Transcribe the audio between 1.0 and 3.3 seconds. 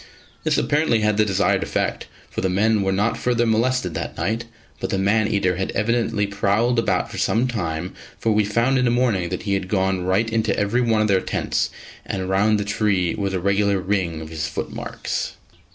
had the desired effect, for the men were not